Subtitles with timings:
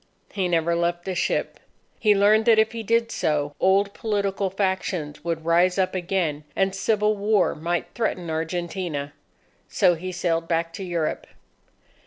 [0.31, 1.59] He never left the ship.
[1.99, 6.73] He learned that if he did so, old political factions would rise up again, and
[6.73, 9.13] civil war might threaten Argentina.
[9.69, 11.27] So he sailed back to Europe.